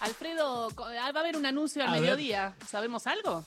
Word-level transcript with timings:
Alfredo, 0.00 0.68
co- 0.74 0.84
va 0.84 1.06
a 1.06 1.08
haber 1.08 1.36
un 1.36 1.46
anuncio 1.46 1.82
al 1.82 1.88
A 1.88 1.92
ver. 1.92 2.00
mediodía. 2.02 2.54
¿Sabemos 2.66 3.06
algo? 3.06 3.44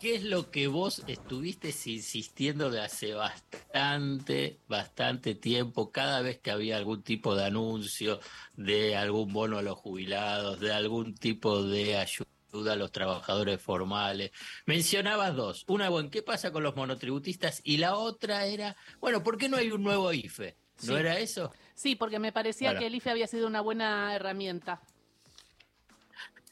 ¿Qué 0.00 0.14
es 0.14 0.22
lo 0.22 0.52
que 0.52 0.68
vos 0.68 1.02
estuviste 1.08 1.68
insistiendo 1.86 2.70
de 2.70 2.80
hace 2.80 3.14
bastante, 3.14 4.60
bastante 4.68 5.34
tiempo, 5.34 5.90
cada 5.90 6.20
vez 6.22 6.38
que 6.38 6.52
había 6.52 6.76
algún 6.76 7.02
tipo 7.02 7.34
de 7.34 7.44
anuncio 7.46 8.20
de 8.54 8.96
algún 8.96 9.32
bono 9.32 9.58
a 9.58 9.62
los 9.62 9.76
jubilados, 9.76 10.60
de 10.60 10.72
algún 10.72 11.16
tipo 11.16 11.64
de 11.64 11.96
ayuda 11.96 12.74
a 12.74 12.76
los 12.76 12.92
trabajadores 12.92 13.60
formales? 13.60 14.30
Mencionabas 14.66 15.34
dos. 15.34 15.64
Una, 15.66 15.88
bueno, 15.88 16.10
¿qué 16.12 16.22
pasa 16.22 16.52
con 16.52 16.62
los 16.62 16.76
monotributistas? 16.76 17.60
Y 17.64 17.78
la 17.78 17.96
otra 17.96 18.46
era, 18.46 18.76
bueno, 19.00 19.24
¿por 19.24 19.36
qué 19.36 19.48
no 19.48 19.56
hay 19.56 19.72
un 19.72 19.82
nuevo 19.82 20.12
IFE? 20.12 20.56
¿No 20.82 20.92
Sí. 20.92 20.94
era 20.94 21.18
eso? 21.18 21.50
Sí, 21.74 21.96
porque 21.96 22.20
me 22.20 22.30
parecía 22.30 22.68
Bueno. 22.68 22.80
que 22.82 22.86
el 22.86 22.94
IFE 22.94 23.10
había 23.10 23.26
sido 23.26 23.48
una 23.48 23.62
buena 23.62 24.14
herramienta. 24.14 24.80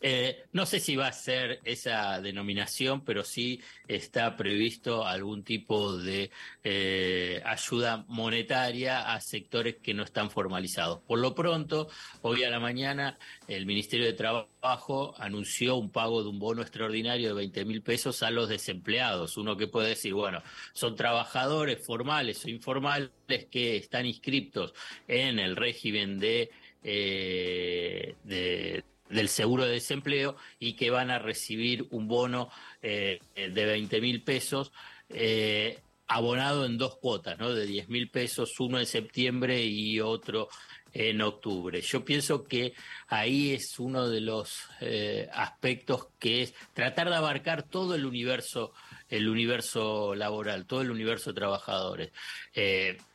Eh, 0.01 0.45
no 0.53 0.67
sé 0.67 0.79
si 0.79 0.95
va 0.95 1.09
a 1.09 1.13
ser 1.13 1.61
esa 1.65 2.21
denominación, 2.21 3.03
pero 3.03 3.25
sí 3.25 3.63
está 3.89 4.37
previsto 4.37 5.07
algún 5.07 5.43
tipo 5.43 5.97
de 5.97 6.31
eh, 6.63 7.41
ayuda 7.45 8.05
monetaria 8.09 9.13
a 9.13 9.21
sectores 9.21 9.77
que 9.77 9.95
no 9.95 10.03
están 10.03 10.31
formalizados. 10.31 11.01
Por 11.01 11.19
lo 11.19 11.35
pronto, 11.35 11.89
hoy 12.23 12.45
a 12.45 12.51
la 12.51 12.61
mañana, 12.61 13.19
el 13.49 13.65
Ministerio 13.65 14.05
de 14.05 14.13
Trabajo 14.13 15.15
anunció 15.19 15.77
un 15.77 15.91
pago 15.91 16.23
de 16.23 16.29
un 16.29 16.39
bono 16.39 16.63
extraordinario 16.63 17.29
de 17.29 17.35
20 17.35 17.65
mil 17.65 17.83
pesos 17.83 18.23
a 18.23 18.31
los 18.31 18.49
desempleados. 18.49 19.37
Uno 19.39 19.57
que 19.57 19.67
puede 19.67 19.91
decir, 19.91 20.13
bueno, 20.13 20.43
son 20.75 20.95
trabajadores 20.95 21.85
formales 21.85 22.45
o 22.45 22.51
informales 22.51 23.11
que 23.51 23.77
están 23.77 24.05
inscriptos 24.05 24.75
en 25.09 25.39
el 25.39 25.57
régimen 25.57 26.19
de, 26.19 26.51
eh, 26.83 28.15
de 28.25 28.85
del 29.09 29.29
seguro 29.29 29.65
de 29.65 29.73
desempleo 29.73 30.37
y 30.59 30.75
que 30.75 30.91
van 30.91 31.11
a 31.11 31.19
recibir 31.19 31.87
un 31.91 32.09
bono 32.09 32.51
eh, 32.83 33.21
de 33.35 33.65
20 33.65 34.01
mil 34.01 34.23
pesos 34.23 34.73
eh, 35.09 35.81
abonado 36.09 36.67
en 36.67 36.79
dos 36.79 36.97
cuotas, 36.97 37.39
¿no? 37.39 37.53
De 37.53 37.67
10 37.67 37.89
mil 37.89 38.11
pesos, 38.11 38.59
uno 38.61 38.79
en 38.79 38.87
septiembre 38.87 39.65
y 39.65 40.01
otro 40.01 40.49
en 40.93 41.21
octubre. 41.21 41.81
Yo 41.83 42.05
pienso 42.05 42.45
que 42.45 42.73
ahí 43.09 43.53
es 43.53 43.79
uno 43.79 44.09
de 44.09 44.21
los 44.21 44.63
eh, 44.81 45.29
aspectos 45.33 46.09
que 46.19 46.43
es 46.43 46.55
tratar 46.73 47.11
de 47.11 47.17
abarcar 47.17 47.65
todo 47.65 47.95
el 47.95 48.07
universo 48.07 48.73
el 49.09 49.29
universo 49.29 50.17
laboral, 50.17 50.67
todo 50.67 50.83
el 50.83 50.91
universo 50.91 51.31
de 51.31 51.37
trabajadores. 51.37 52.11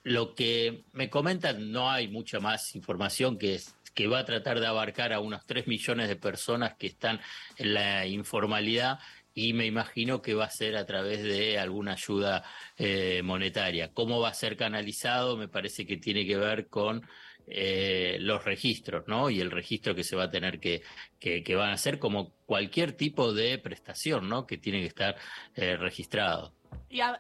Lo 0.03 0.35
que 0.35 0.85
me 0.93 1.09
comentan, 1.09 1.69
no 1.69 1.91
hay 1.91 2.07
mucha 2.07 2.39
más 2.39 2.77
información 2.77 3.37
que 3.37 3.55
es 3.55 3.75
que 3.93 4.07
va 4.07 4.19
a 4.19 4.25
tratar 4.25 4.59
de 4.59 4.67
abarcar 4.67 5.13
a 5.13 5.19
unos 5.19 5.45
3 5.45 5.67
millones 5.67 6.07
de 6.07 6.15
personas 6.15 6.75
que 6.75 6.87
están 6.87 7.19
en 7.57 7.73
la 7.73 8.05
informalidad 8.07 8.99
y 9.33 9.53
me 9.53 9.65
imagino 9.65 10.21
que 10.21 10.33
va 10.33 10.45
a 10.45 10.49
ser 10.49 10.75
a 10.75 10.85
través 10.85 11.23
de 11.23 11.57
alguna 11.57 11.93
ayuda 11.93 12.43
eh, 12.77 13.21
monetaria. 13.23 13.93
¿Cómo 13.93 14.19
va 14.19 14.29
a 14.29 14.33
ser 14.33 14.57
canalizado? 14.57 15.37
Me 15.37 15.47
parece 15.47 15.85
que 15.85 15.97
tiene 15.97 16.25
que 16.25 16.35
ver 16.37 16.67
con 16.67 17.01
eh, 17.47 18.17
los 18.19 18.43
registros, 18.43 19.07
¿no? 19.07 19.29
Y 19.29 19.39
el 19.41 19.51
registro 19.51 19.95
que 19.95 20.03
se 20.03 20.15
va 20.15 20.25
a 20.25 20.29
tener 20.29 20.59
que, 20.59 20.83
que, 21.19 21.43
que 21.43 21.55
van 21.55 21.69
a 21.69 21.73
hacer 21.73 21.99
como 21.99 22.33
cualquier 22.45 22.93
tipo 22.93 23.33
de 23.33 23.57
prestación, 23.57 24.27
¿no? 24.29 24.45
Que 24.45 24.57
tiene 24.57 24.81
que 24.81 24.87
estar 24.87 25.15
eh, 25.55 25.77
registrado. 25.77 26.53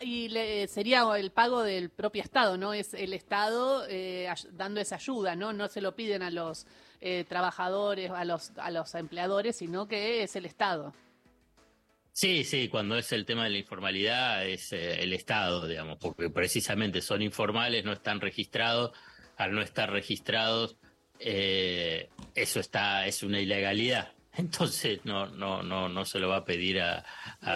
Y, 0.01 0.27
le- 0.29 0.67
sería 0.67 1.05
el 1.17 1.31
pago 1.31 1.63
del 1.63 1.89
propio 1.89 2.21
Estado, 2.21 2.57
¿no? 2.57 2.73
Es 2.73 2.93
el 2.93 3.13
Estado 3.13 3.85
eh, 3.89 4.27
dando 4.51 4.81
esa 4.81 4.95
ayuda, 4.95 5.35
¿no? 5.35 5.53
No 5.53 5.67
se 5.69 5.79
lo 5.81 5.95
piden 5.95 6.21
a 6.23 6.29
los 6.29 6.67
eh, 6.99 7.23
trabajadores, 7.27 8.11
a 8.11 8.25
los, 8.25 8.51
a 8.57 8.69
los 8.69 8.93
empleadores, 8.95 9.55
sino 9.57 9.87
que 9.87 10.23
es 10.23 10.35
el 10.35 10.45
Estado. 10.45 10.93
Sí, 12.13 12.43
sí, 12.43 12.67
cuando 12.67 12.97
es 12.97 13.11
el 13.13 13.25
tema 13.25 13.45
de 13.45 13.51
la 13.51 13.57
informalidad 13.59 14.45
es 14.45 14.73
eh, 14.73 15.01
el 15.01 15.13
Estado, 15.13 15.65
digamos, 15.65 15.97
porque 15.97 16.29
precisamente 16.29 17.01
son 17.01 17.21
informales, 17.21 17.85
no 17.85 17.93
están 17.93 18.19
registrados, 18.19 18.91
al 19.37 19.53
no 19.53 19.61
estar 19.61 19.89
registrados, 19.89 20.75
eh, 21.19 22.09
eso 22.35 22.59
está, 22.59 23.07
es 23.07 23.23
una 23.23 23.39
ilegalidad. 23.39 24.11
Entonces 24.33 24.99
no, 25.03 25.27
no, 25.27 25.61
no, 25.63 25.89
no 25.89 26.05
se 26.05 26.19
lo 26.19 26.29
va 26.29 26.37
a 26.37 26.45
pedir 26.45 26.79
a, 26.81 27.03
a, 27.41 27.53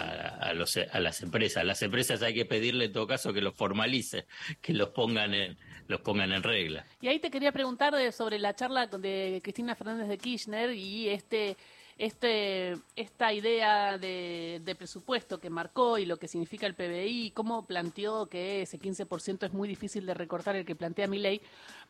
a 0.48 0.52
los, 0.52 0.76
a 0.76 1.00
las 1.00 1.22
empresas. 1.22 1.64
Las 1.64 1.82
empresas 1.82 2.22
hay 2.22 2.34
que 2.34 2.44
pedirle 2.44 2.86
en 2.86 2.92
todo 2.92 3.06
caso 3.06 3.32
que 3.32 3.40
los 3.40 3.54
formalicen, 3.54 4.24
que 4.60 4.72
los 4.74 4.90
pongan 4.90 5.32
en, 5.34 5.56
los 5.88 6.00
pongan 6.02 6.32
en 6.32 6.42
regla. 6.42 6.84
Y 7.00 7.08
ahí 7.08 7.18
te 7.18 7.30
quería 7.30 7.52
preguntar 7.52 7.94
de- 7.94 8.12
sobre 8.12 8.38
la 8.38 8.54
charla 8.54 8.86
de 8.86 9.40
Cristina 9.42 9.74
Fernández 9.74 10.08
de 10.08 10.18
Kirchner 10.18 10.72
y 10.74 11.08
este, 11.08 11.56
este, 11.98 12.76
esta 12.94 13.32
idea 13.32 13.96
de, 13.96 14.74
presupuesto 14.78 15.40
que 15.40 15.48
marcó 15.48 15.96
y 15.96 16.04
lo 16.04 16.18
que 16.18 16.28
significa 16.28 16.66
el 16.66 16.74
PBI, 16.74 17.30
cómo 17.30 17.66
planteó 17.66 18.26
que 18.26 18.62
ese 18.62 18.78
15% 18.78 19.46
es 19.46 19.52
muy 19.54 19.66
difícil 19.66 20.04
de 20.04 20.12
recortar 20.12 20.56
el 20.56 20.66
que 20.66 20.76
plantea 20.76 21.06
mi 21.06 21.18
ley, 21.18 21.40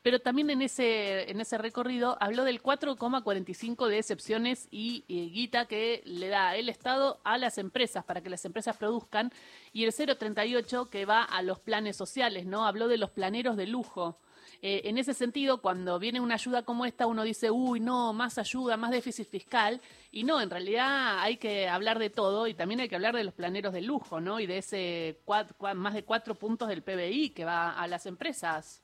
pero 0.02 0.20
también 0.20 0.50
en 0.50 0.62
ese, 0.62 1.28
en 1.30 1.40
ese 1.40 1.58
recorrido 1.58 2.16
habló 2.20 2.44
del 2.44 2.62
4,45 2.62 3.88
de 3.88 3.98
excepciones 3.98 4.68
y, 4.70 5.04
eh, 5.08 5.28
guita 5.32 5.66
que 5.66 6.02
le 6.04 6.28
da 6.28 6.54
el 6.54 6.68
Estado 6.68 7.18
a 7.24 7.38
las 7.38 7.58
empresas 7.58 8.04
para 8.04 8.20
que 8.20 8.30
las 8.30 8.44
empresas 8.44 8.76
produzcan 8.76 9.32
y 9.72 9.84
el 9.84 9.92
0,38 9.92 10.88
que 10.88 11.04
va 11.04 11.24
a 11.24 11.42
los 11.42 11.58
planes 11.58 11.96
sociales, 11.96 12.46
¿no? 12.46 12.66
Habló 12.66 12.86
de 12.86 12.98
los 12.98 13.10
planeros 13.10 13.56
de 13.56 13.66
lujo. 13.66 14.18
Eh, 14.62 14.82
en 14.84 14.98
ese 14.98 15.14
sentido, 15.14 15.60
cuando 15.60 15.98
viene 15.98 16.20
una 16.20 16.34
ayuda 16.34 16.62
como 16.62 16.86
esta, 16.86 17.06
uno 17.06 17.22
dice, 17.22 17.50
uy, 17.50 17.80
no, 17.80 18.12
más 18.12 18.38
ayuda, 18.38 18.76
más 18.76 18.90
déficit 18.90 19.28
fiscal. 19.28 19.80
Y 20.12 20.24
no, 20.24 20.40
en 20.40 20.50
realidad 20.50 21.20
hay 21.20 21.36
que 21.36 21.68
hablar 21.68 21.98
de 21.98 22.10
todo 22.10 22.46
y 22.46 22.54
también 22.54 22.80
hay 22.80 22.88
que 22.88 22.94
hablar 22.96 23.14
de 23.14 23.24
los 23.24 23.34
planeros 23.34 23.72
de 23.72 23.82
lujo, 23.82 24.20
¿no? 24.20 24.40
Y 24.40 24.46
de 24.46 24.58
ese 24.58 25.18
cuat- 25.26 25.54
cua- 25.58 25.74
más 25.74 25.94
de 25.94 26.04
cuatro 26.04 26.34
puntos 26.34 26.68
del 26.68 26.82
PBI 26.82 27.30
que 27.30 27.44
va 27.44 27.72
a 27.78 27.86
las 27.86 28.06
empresas. 28.06 28.82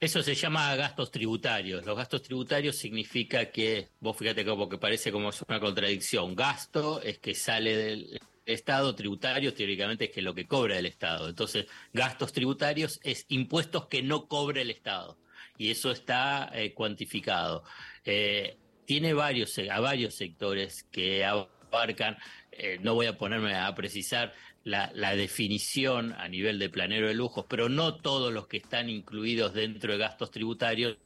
Eso 0.00 0.22
se 0.22 0.34
llama 0.36 0.76
gastos 0.76 1.10
tributarios. 1.10 1.84
Los 1.84 1.96
gastos 1.96 2.22
tributarios 2.22 2.76
significa 2.76 3.46
que, 3.50 3.88
vos 3.98 4.16
fíjate 4.16 4.44
como 4.44 4.68
que 4.68 4.78
parece 4.78 5.10
como 5.10 5.30
una 5.48 5.58
contradicción. 5.60 6.36
Gasto 6.36 7.02
es 7.02 7.18
que 7.18 7.34
sale 7.34 7.76
del 7.76 8.20
Estado, 8.54 8.94
tributario 8.94 9.54
teóricamente 9.54 10.06
es 10.06 10.10
que 10.10 10.22
lo 10.22 10.34
que 10.34 10.46
cobra 10.46 10.78
el 10.78 10.86
Estado. 10.86 11.28
Entonces, 11.28 11.66
gastos 11.92 12.32
tributarios 12.32 13.00
es 13.02 13.26
impuestos 13.28 13.86
que 13.86 14.02
no 14.02 14.26
cobra 14.26 14.62
el 14.62 14.70
Estado. 14.70 15.18
Y 15.56 15.70
eso 15.70 15.90
está 15.90 16.50
eh, 16.54 16.72
cuantificado. 16.72 17.64
Eh, 18.04 18.56
tiene 18.84 19.12
varios, 19.12 19.58
a 19.58 19.80
varios 19.80 20.14
sectores 20.14 20.84
que 20.84 21.24
abarcan, 21.24 22.16
eh, 22.52 22.78
no 22.80 22.94
voy 22.94 23.06
a 23.06 23.18
ponerme 23.18 23.54
a 23.54 23.74
precisar 23.74 24.32
la, 24.64 25.16
definición 25.16 26.12
a 26.12 26.28
nivel 26.28 26.58
de 26.58 26.68
planero 26.68 27.08
de 27.08 27.14
lujos, 27.14 27.46
pero 27.48 27.68
no 27.68 27.96
todos 27.96 28.32
los 28.32 28.46
que 28.46 28.58
están 28.58 28.88
incluidos 28.88 29.54
dentro 29.54 29.92
de 29.92 29.98
gastos 29.98 30.30
tributarios 30.30 30.98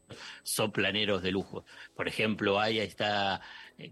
son 0.43 0.73
planeros 0.73 1.23
de 1.23 1.31
lujo. 1.31 1.65
Por 1.95 2.09
ejemplo, 2.09 2.61
ahí 2.61 2.79
está 2.79 3.41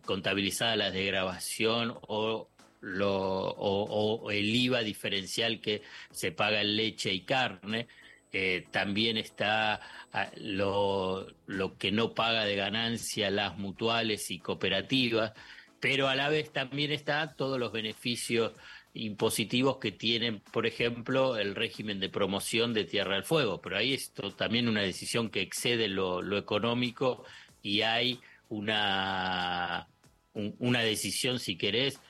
contabilizada 0.05 0.77
la 0.77 0.91
degravación 0.91 1.97
o, 2.03 2.49
lo, 2.81 3.11
o, 3.51 4.31
el 4.31 4.55
IVA 4.55 4.81
diferencial 4.81 5.61
que 5.61 5.83
se 6.11 6.33
paga 6.33 6.61
en 6.61 6.77
leche 6.77 7.13
y 7.13 7.21
carne. 7.23 7.89
Eh, 8.33 8.67
también 8.71 9.17
está 9.17 9.81
ah, 10.13 10.31
lo, 10.37 11.27
lo 11.47 11.77
que 11.77 11.91
no 11.91 12.15
paga 12.15 12.45
de 12.45 12.55
ganancia 12.55 13.29
las 13.31 13.59
mutuales 13.59 14.31
y 14.31 14.39
cooperativas, 14.39 15.33
pero 15.81 16.07
a 16.09 16.15
la 16.15 16.29
vez 16.29 16.53
también 16.53 16.93
está 16.93 17.35
todos 17.35 17.59
los 17.59 17.73
beneficios 17.73 18.53
impositivos 18.95 19.79
que 19.79 19.93
tienen, 19.93 20.41
por 20.41 20.67
ejemplo, 20.67 21.37
el 21.39 21.55
régimen 21.55 22.01
de 22.01 22.09
promoción 22.09 22.73
de 22.75 22.85
Tierra 22.85 23.15
del 23.15 23.25
Fuego. 23.25 23.61
Pero 23.61 23.77
ahí 23.77 23.95
es 23.95 24.13
también 24.37 24.69
una 24.69 24.83
decisión 24.83 25.29
que 25.31 25.41
excede 25.43 25.89
lo, 25.89 26.23
lo 26.23 26.39
económico 26.39 27.25
y 27.63 27.83
hay 27.83 28.21
una, 28.49 29.89
un- 30.35 30.55
una 30.59 30.81
decisión, 30.83 31.39
si 31.39 31.57
querés, 31.57 32.01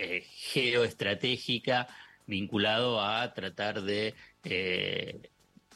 eh, 0.00 0.24
geoestratégica 0.30 1.88
vinculado 2.24 3.02
a 3.02 3.34
tratar 3.34 3.82
de, 3.82 4.14
eh, 4.44 5.18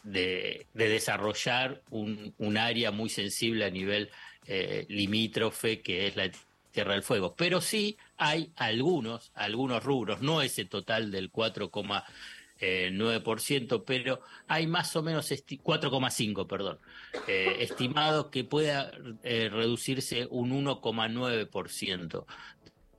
de, 0.05 0.69
de 0.75 0.89
desarrollar 0.89 1.83
un, 1.91 2.33
área 2.57 2.93
muy 2.93 3.11
sensible 3.11 3.65
a 3.65 3.71
nivel 3.71 4.11
eh, 4.47 4.87
limítrofe 4.89 5.81
que 5.81 6.07
es 6.07 6.15
la 6.15 6.31
Tierra 6.71 6.93
del 6.93 7.03
Fuego. 7.03 7.35
Pero 7.35 7.61
sí 7.61 7.97
hay 8.17 8.53
algunos, 8.55 9.33
algunos 9.35 9.83
rubros, 9.83 10.23
no 10.23 10.41
ese 10.41 10.67
total 10.67 11.11
del 11.11 11.33
4,9%, 11.33 13.83
pero 13.85 14.21
hay 14.47 14.69
más 14.69 14.95
o 14.95 15.03
menos 15.03 15.33
esti- 15.33 15.61
4,5, 15.61 16.47
perdón, 16.47 16.79
estimado 17.27 18.31
que 18.31 18.45
pueda 18.45 18.93
reducirse 19.25 20.29
un 20.31 20.53
1,9% 20.65 22.25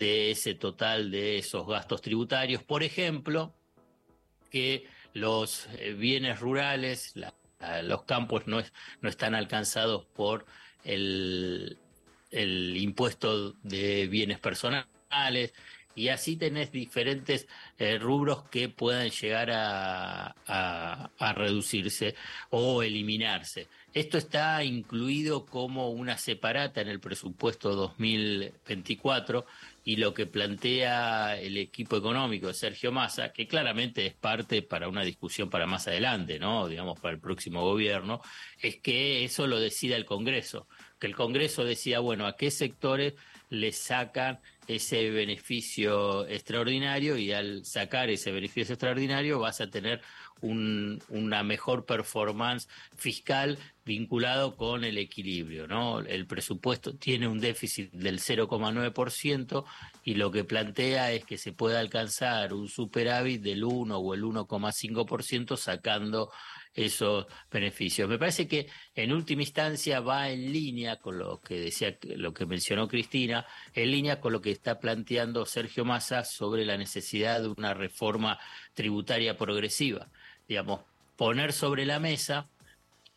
de 0.04 0.32
ese 0.32 0.54
total 0.54 1.12
de 1.12 1.38
esos 1.38 1.66
gastos 1.66 2.02
tributarios. 2.02 2.62
Por 2.62 2.84
ejemplo, 2.84 3.54
que 4.52 4.86
los 5.14 5.68
eh, 5.78 5.94
bienes 5.94 6.42
rurales, 6.42 7.16
la- 7.16 7.34
a- 7.60 7.82
los 7.82 8.04
campos 8.04 8.46
no, 8.46 8.60
es- 8.60 8.74
no 9.00 9.08
están 9.08 9.34
alcanzados 9.34 10.06
por 10.06 10.46
el, 10.84 11.78
impuesto 12.32 13.54
de 13.64 14.08
bienes 14.08 14.40
personales, 14.40 15.54
y 15.96 16.08
así 16.10 16.36
tenés 16.38 16.72
diferentes 16.72 17.48
eh, 17.78 18.00
rubros 18.00 18.44
que 18.50 18.68
puedan 18.68 19.10
llegar 19.12 19.52
a, 19.52 20.36
a, 20.48 21.34
reducirse 21.34 22.16
o 22.50 22.82
eliminarse. 22.82 23.68
Esto 23.94 24.18
está 24.18 24.64
incluido 24.64 25.46
como 25.46 25.92
una 25.92 26.18
separata 26.18 26.82
en 26.82 26.88
el 26.88 27.00
presupuesto 27.00 27.76
2024 27.76 29.46
y 29.84 29.98
lo 29.98 30.14
que 30.14 30.26
plantea 30.26 31.38
el 31.40 31.58
equipo 31.58 31.98
económico 31.98 32.48
de 32.48 32.54
Sergio 32.54 32.92
Massa, 32.92 33.34
que 33.34 33.48
claramente 33.48 34.06
es 34.06 34.14
parte 34.14 34.62
para 34.62 34.88
una 34.88 35.04
discusión 35.04 35.50
para 35.50 35.68
más 35.68 35.88
adelante, 35.88 36.40
¿no? 36.40 36.68
Digamos, 36.68 37.00
para 37.00 37.14
el 37.14 37.20
próximo 37.20 37.62
gobierno, 37.62 38.22
es 38.62 38.78
que 38.78 39.26
eso 39.26 39.46
lo 39.46 39.60
decida 39.60 39.98
el 39.98 40.06
Congreso, 40.06 40.68
que 41.00 41.08
el 41.08 41.16
Congreso 41.16 41.66
decida, 41.66 42.00
bueno, 42.00 42.28
a 42.28 42.38
qué 42.38 42.50
sectores 42.50 43.14
le 43.50 43.72
sacan 43.72 44.40
ese 44.68 45.10
beneficio 45.10 46.26
extraordinario 46.28 47.18
y 47.18 47.34
al 47.34 47.66
sacar 47.66 48.10
ese 48.10 48.32
beneficio 48.32 48.74
extraordinario 48.74 49.40
vas 49.40 49.62
a 49.62 49.70
tener 49.70 50.02
una 50.44 51.44
mejor 51.44 51.86
performance 51.86 52.68
fiscal 52.96 53.58
vinculado 53.86 54.56
con 54.56 54.84
el 54.84 54.98
equilibrio, 54.98 55.68
¿no? 55.68 56.00
El 56.00 56.26
presupuesto 56.26 56.96
tiene 56.96 57.28
un 57.28 57.40
déficit 57.40 57.92
del 57.92 58.20
0,9% 58.20 59.66
y 60.04 60.16
lo 60.16 60.32
que 60.32 60.44
plantea 60.44 61.12
es 61.12 61.26
que 61.26 61.38
se 61.38 61.52
pueda 61.52 61.80
alcanzar 61.80 62.54
un 62.54 62.70
superávit 62.70 63.42
del 63.42 63.64
1 63.64 63.98
o 63.98 64.14
el 64.14 64.24
1,5% 64.24 65.58
sacando 65.58 66.32
esos 66.74 67.28
beneficios. 67.52 68.10
Me 68.10 68.18
parece 68.18 68.48
que 68.48 68.68
en 68.96 69.12
última 69.12 69.44
instancia 69.44 70.00
va 70.00 70.30
en 70.30 70.52
línea 70.52 70.98
con 70.98 71.18
lo 71.20 71.40
que 71.42 71.60
decía, 71.60 71.98
lo 72.16 72.34
que 72.34 72.46
mencionó 72.46 72.88
Cristina, 72.88 73.46
en 73.74 73.92
línea 73.92 74.20
con 74.20 74.34
lo 74.34 74.42
que 74.42 74.52
está 74.52 74.80
planteando 74.80 75.46
Sergio 75.46 75.86
Massa 75.86 76.24
sobre 76.24 76.66
la 76.66 76.78
necesidad 76.78 77.42
de 77.42 77.50
una 77.50 77.74
reforma 77.74 78.40
tributaria 78.74 79.38
progresiva. 79.38 80.10
Digamos, 80.48 80.82
poner 81.16 81.54
sobre 81.54 81.86
la 81.86 82.00
mesa 82.00 82.48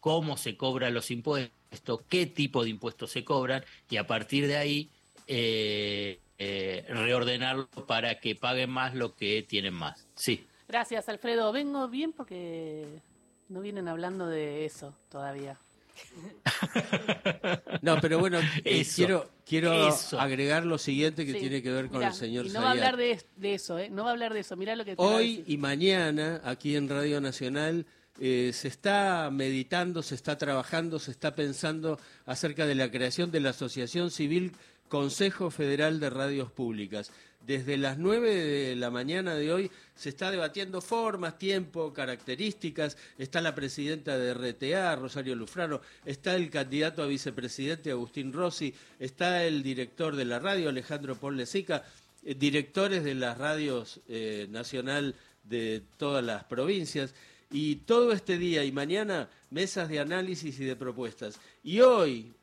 cómo 0.01 0.37
se 0.37 0.57
cobran 0.57 0.95
los 0.95 1.11
impuestos, 1.11 2.03
qué 2.09 2.27
tipo 2.27 2.65
de 2.65 2.71
impuestos 2.71 3.11
se 3.11 3.25
cobran 3.25 3.65
y 3.91 3.97
a 3.97 4.07
partir 4.07 4.47
de 4.47 4.57
ahí 4.57 4.91
eh, 5.27 6.21
eh, 6.39 6.85
reordenarlo 6.89 7.69
para 7.87 8.21
que 8.21 8.35
paguen 8.35 8.71
más 8.71 8.95
lo 8.95 9.15
que 9.15 9.43
tienen 9.43 9.75
más. 9.75 10.07
Sí. 10.15 10.47
Gracias, 10.69 11.09
Alfredo. 11.09 11.53
Vengo 11.53 11.89
bien 11.89 12.13
porque 12.13 13.01
no 13.49 13.61
vienen 13.61 13.89
hablando 13.89 14.27
de 14.27 14.65
eso 14.65 14.95
todavía. 15.09 15.59
No, 17.83 18.01
pero 18.01 18.19
bueno, 18.19 18.41
eh, 18.65 18.87
quiero, 18.95 19.31
quiero 19.45 19.73
agregar 20.19 20.65
lo 20.65 20.79
siguiente 20.79 21.25
que 21.25 21.35
tiene 21.35 21.63
que 21.63 21.71
ver 21.71 21.89
con 21.89 22.03
el 22.03 22.13
señor 22.13 22.47
y 22.47 22.51
no 22.51 22.63
va 22.63 22.69
a 22.69 22.71
hablar 22.73 22.97
de, 22.97 23.19
eso, 23.43 23.79
¿eh? 23.79 23.91
No 23.91 24.05
va 24.05 24.11
a 24.11 24.13
hablar 24.13 24.35
de 24.35 24.41
eso. 24.41 24.57
Mirá 24.57 24.75
lo 24.75 24.85
que 24.85 24.95
Hoy 24.97 25.45
y 25.47 25.57
mañana, 25.57 26.41
aquí 26.45 26.75
en 26.75 26.89
Radio 26.89 27.21
Nacional, 27.21 27.87
eh, 28.19 28.51
se 28.55 28.69
está 28.69 29.31
meditando, 29.31 30.03
se 30.03 30.15
está 30.15 30.39
trabajando, 30.39 30.99
se 30.99 31.11
está 31.11 31.35
pensando 31.35 32.01
acerca 32.25 32.67
de 32.67 32.75
la 32.75 32.91
creación 32.91 33.31
de 33.31 33.41
la 33.41 33.51
Asociación 33.51 34.11
Civil 34.11 34.53
Consejo 34.89 35.51
Federal 35.51 36.01
de 36.01 36.11
Radios 36.11 36.51
Públicas. 36.51 37.11
Desde 37.47 37.77
las 37.77 37.97
9 37.97 38.35
de 38.35 38.75
la 38.75 38.91
mañana 38.91 39.37
de 39.37 39.53
hoy 39.53 39.71
se 39.95 40.09
está 40.09 40.33
debatiendo 40.33 40.81
formas, 40.81 41.39
tiempo, 41.39 41.93
características. 41.93 42.97
Está 43.19 43.41
la 43.41 43.55
presidenta 43.55 44.19
de 44.19 44.35
RTA, 44.35 44.97
Rosario 44.97 45.37
Lufrano, 45.37 45.81
está 46.05 46.35
el 46.35 46.51
candidato 46.51 47.05
a 47.05 47.07
vicepresidente, 47.07 47.93
Agustín 47.93 48.33
Rossi, 48.33 48.75
está 48.99 49.45
el 49.45 49.63
director 49.63 50.17
de 50.17 50.25
la 50.25 50.41
radio, 50.41 50.69
Alejandro 50.69 51.15
Ponlecica, 51.15 51.85
eh, 52.25 52.35
directores 52.35 53.05
de 53.05 53.15
las 53.15 53.39
radios 53.39 54.01
eh, 54.09 54.49
nacional 54.51 55.15
de 55.45 55.85
todas 55.99 56.25
las 56.25 56.43
provincias. 56.43 57.15
Y 57.53 57.77
todo 57.77 58.11
este 58.11 58.39
día 58.39 58.65
y 58.65 58.73
mañana, 58.73 59.31
mesas 59.51 59.89
de 59.89 60.01
análisis 60.01 60.59
y 60.59 60.65
de 60.65 60.75
propuestas. 60.75 61.39
Y 61.63 61.79
hoy, 61.79 62.35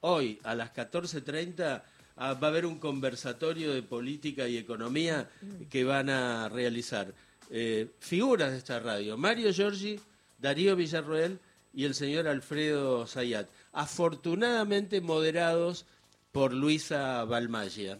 hoy, 0.00 0.38
a 0.44 0.54
las 0.54 0.74
14.30 0.74 1.82
Ah, 2.16 2.34
va 2.34 2.48
a 2.48 2.50
haber 2.50 2.66
un 2.66 2.78
conversatorio 2.78 3.72
de 3.72 3.82
política 3.82 4.46
y 4.46 4.56
economía 4.56 5.30
que 5.70 5.84
van 5.84 6.10
a 6.10 6.48
realizar 6.48 7.14
eh, 7.50 7.88
figuras 7.98 8.52
de 8.52 8.58
esta 8.58 8.78
radio, 8.78 9.16
Mario 9.16 9.52
Giorgi, 9.52 9.98
Darío 10.38 10.76
Villarroel 10.76 11.38
y 11.72 11.84
el 11.84 11.94
señor 11.94 12.28
Alfredo 12.28 13.06
Zayat, 13.06 13.48
afortunadamente 13.72 15.00
moderados 15.00 15.86
por 16.32 16.52
Luisa 16.52 17.24
Balmaglia. 17.24 17.98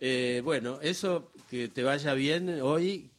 Eh, 0.00 0.40
bueno, 0.44 0.78
eso 0.82 1.30
que 1.48 1.68
te 1.68 1.82
vaya 1.82 2.14
bien 2.14 2.60
hoy. 2.62 3.10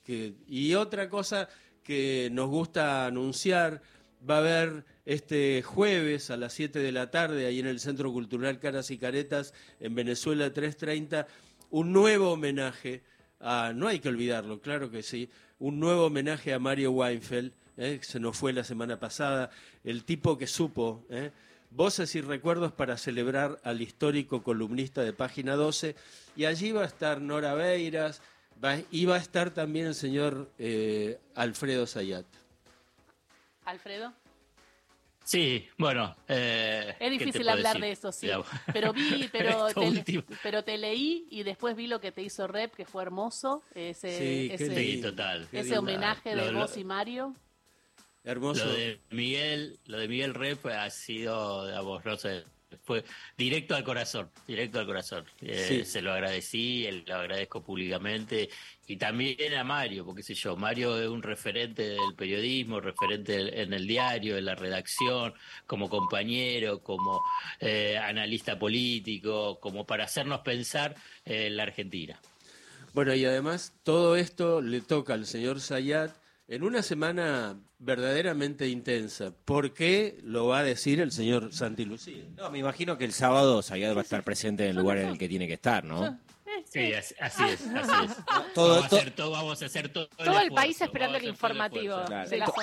Y 0.48 0.74
otra 0.74 1.10
cosa 1.10 1.48
que 1.84 2.30
nos 2.31 2.50
gusta 2.50 3.06
anunciar, 3.06 3.81
va 4.30 4.36
a 4.36 4.40
haber 4.40 4.86
este 5.06 5.62
jueves 5.63 6.30
a 6.30 6.38
las 6.38 6.53
7 6.53 6.80
de 6.80 6.92
la 6.92 7.12
tarde, 7.12 7.45
ahí 7.45 7.59
en 7.59 7.68
el 7.68 7.80
Centro 7.80 8.12
Cultural 8.12 8.59
Caras 8.59 8.92
y 8.92 8.98
Caretas, 8.98 9.53
en 9.80 9.95
Venezuela 9.95 10.51
330, 10.51 11.27
un 11.69 11.92
nuevo 11.92 12.31
homenaje 12.31 13.01
a, 13.39 13.74
no 13.75 13.88
hay 13.88 14.00
que 14.00 14.09
olvidarlo, 14.09 14.62
claro 14.62 14.92
que 14.92 15.03
sí, 15.03 15.30
un 15.59 15.80
nuevo 15.80 16.06
homenaje 16.06 16.53
a 16.53 16.59
Mario 16.59 16.92
Weinfeld, 16.92 17.53
eh, 17.77 18.00
se 18.03 18.19
nos 18.19 18.38
fue 18.38 18.53
la 18.53 18.63
semana 18.63 19.00
pasada, 19.00 19.50
el 19.83 20.03
tipo 20.03 20.38
que 20.38 20.48
supo, 20.48 21.06
eh, 21.09 21.31
voces 21.71 22.13
y 22.15 22.21
recuerdos 22.21 22.71
para 22.71 22.98
celebrar 22.98 23.59
al 23.63 23.81
histórico 23.81 24.44
columnista 24.44 25.03
de 25.03 25.13
Página 25.13 25.56
12, 25.56 25.95
y 26.36 26.45
allí 26.45 26.71
va 26.71 26.83
a 26.83 26.88
estar 26.88 27.21
Nora 27.21 27.53
Beiras, 27.53 28.21
y 28.92 29.06
va 29.06 29.15
a 29.15 29.19
estar 29.19 29.51
también 29.51 29.88
el 29.88 29.95
señor 29.95 30.51
eh, 30.59 31.19
Alfredo 31.33 31.88
Sayat. 31.88 32.25
Alfredo. 33.65 34.13
Sí, 35.31 35.66
bueno. 35.78 36.13
Eh, 36.28 36.94
es 37.00 37.10
difícil 37.10 37.48
hablar 37.48 37.80
de 37.80 37.94
eso, 37.94 38.12
sí. 38.12 38.28
Pero 38.74 38.92
vi, 38.92 39.30
pero 39.31 39.68
te, 39.68 40.24
pero 40.44 40.62
te 40.66 40.78
leí 40.78 41.25
y 41.30 41.44
después 41.44 41.74
vi 41.78 41.88
lo 41.88 42.01
que 42.01 42.12
te 42.12 42.22
hizo 42.22 42.48
Rep, 42.48 42.74
que 42.75 42.83
fue 42.86 43.04
hermoso. 43.04 43.63
Ese, 43.74 44.54
ese, 44.54 45.01
total. 45.01 45.48
ese 45.54 45.78
homenaje 45.78 46.36
de 46.36 46.51
vos 46.51 46.75
y 46.75 46.83
Mario. 46.83 47.33
Hermoso. 48.25 48.66
Lo 48.66 48.74
de 48.74 49.00
Miguel, 49.10 49.80
lo 49.86 50.00
de 50.00 50.10
Miguel 50.10 50.33
Rep 50.33 50.66
ha 50.66 50.89
sido, 50.89 51.66
digamos, 51.66 52.04
no 52.04 52.18
sé, 52.18 52.44
fue 52.83 53.03
directo 53.38 53.75
al 53.75 53.83
corazón, 53.83 54.29
directo 54.47 54.79
al 54.79 54.85
corazón. 54.85 55.25
Eh, 55.41 55.83
se 55.85 56.01
lo 56.01 56.13
agradecí, 56.13 56.88
lo 57.05 57.15
agradezco 57.15 57.62
públicamente 57.62 58.50
y 58.88 58.98
también 58.98 59.53
a 59.53 59.63
Mario, 59.63 60.05
porque 60.05 60.24
sé 60.24 60.34
yo, 60.34 60.55
Mario 60.55 61.00
es 61.00 61.07
un 61.07 61.24
referente 61.24 61.84
del 61.89 62.13
periodismo, 62.15 62.81
referente 62.81 63.62
en 63.62 63.74
el 63.74 63.88
diario, 63.88 64.38
en 64.38 64.46
la 64.46 64.55
redacción, 64.55 65.34
como 65.65 65.89
compañero, 65.89 66.79
como 66.79 67.24
eh, 67.60 67.98
analista 67.98 68.60
político, 68.60 69.60
como 69.60 69.86
para 69.86 70.05
hacernos 70.05 70.41
pensar 70.41 70.96
en 71.25 71.55
la 71.55 71.63
Argentina. 71.63 72.19
Bueno, 72.93 73.15
y 73.15 73.24
además 73.24 73.74
todo 73.84 74.17
esto 74.17 74.62
le 74.62 74.81
toca 74.81 75.13
al 75.13 75.25
señor 75.25 75.62
Sayat 75.62 76.21
en 76.51 76.63
una 76.63 76.81
semana 76.81 77.58
verdaderamente 77.79 78.67
intensa. 78.67 79.34
¿Por 79.46 79.74
qué 79.74 80.20
lo 80.22 80.48
va 80.48 80.60
a 80.60 80.63
decir 80.63 81.00
el 81.00 81.13
señor 81.13 81.53
Santi 81.53 81.86
Lucía? 81.86 82.25
No, 82.36 82.51
me 82.51 82.60
imagino 82.60 82.98
que 82.98 83.05
el 83.05 83.13
sábado 83.13 83.62
Sayad 83.62 83.96
va 83.96 84.01
a 84.01 84.03
estar 84.03 84.22
presente 84.24 84.65
en 84.65 84.72
el 84.72 84.75
lugar 84.75 84.98
en 84.98 85.08
el 85.08 85.17
que 85.17 85.29
tiene 85.29 85.48
que 85.48 85.53
estar, 85.53 85.86
¿no? 85.86 86.20
Sí, 86.72 86.94
así, 86.94 87.13
es, 87.20 87.22
así 87.22 87.44
es. 87.54 87.60
Todo, 88.56 88.75
vamos, 88.75 88.94
a 88.94 88.96
hacer 88.96 89.12
todo, 89.12 89.32
vamos 89.32 89.62
a 89.62 89.66
hacer 89.66 89.90
todo. 89.90 90.08
Todo 90.08 90.40
el, 90.40 90.51
país 90.51 90.80
esperando 90.80 91.18
el 91.18 91.25
informativo. 91.25 91.98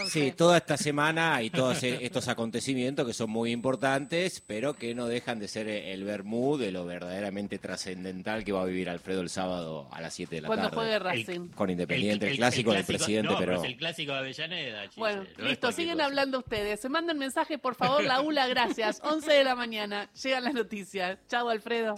Sí, 0.08 0.32
toda 0.32 0.56
esta 0.58 0.78
semana 0.78 1.42
y 1.42 1.50
todos 1.50 1.82
e-, 1.82 2.04
estos 2.04 2.28
acontecimientos 2.28 3.06
que 3.06 3.12
son 3.12 3.28
muy 3.28 3.52
importantes, 3.52 4.42
pero 4.46 4.74
que 4.74 4.94
no 4.94 5.06
dejan 5.08 5.38
de 5.38 5.48
ser 5.48 5.68
el 5.68 6.04
vermú 6.04 6.56
de 6.56 6.72
lo 6.72 6.86
verdaderamente 6.86 7.58
trascendental 7.58 8.44
que 8.44 8.52
va 8.52 8.62
a 8.62 8.64
vivir 8.64 8.88
Alfredo 8.88 9.20
el 9.20 9.28
sábado 9.28 9.88
a 9.92 10.00
las 10.00 10.14
7 10.14 10.36
de 10.36 10.40
la 10.42 10.48
tarde. 10.48 10.60
Cuando 10.60 10.76
juegue 10.76 10.98
Racing. 10.98 11.48
con 11.48 11.68
Independiente, 11.68 12.30
el, 12.30 12.36
clásico 12.36 12.72
del 12.72 12.84
presidente, 12.84 13.34
pero... 13.38 13.62
el 13.62 13.76
clásico 13.76 14.12
de 14.12 14.18
Avellaneda. 14.20 14.84
bueno, 14.96 15.26
listo, 15.36 15.70
siguen 15.70 16.00
hablando 16.00 16.38
ustedes. 16.38 16.80
Se 16.80 16.88
mandan 16.88 17.18
mensaje, 17.18 17.58
por 17.58 17.74
favor, 17.74 18.02
la 18.02 18.22
ULA, 18.22 18.46
gracias. 18.46 19.00
11 19.04 19.32
de 19.32 19.44
la 19.44 19.54
mañana, 19.54 20.08
llegan 20.22 20.44
las 20.44 20.54
noticias. 20.54 21.18
Chao, 21.28 21.50
Alfredo. 21.50 21.94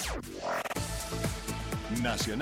Nacional. 1.98 2.38